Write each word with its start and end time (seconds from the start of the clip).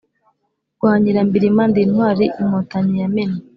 rwa 0.77 0.91
nyirambirima 1.01 1.63
ndi 1.69 1.79
intwari 1.85 2.25
inkotanyi 2.41 2.95
yamennye 3.01 3.41